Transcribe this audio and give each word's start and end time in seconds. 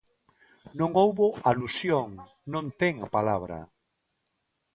Non 0.79 0.91
houbo 1.01 1.27
alusión, 1.51 2.09
non 2.53 2.65
ten 2.81 2.93
a 3.05 3.07
palabra. 3.17 3.59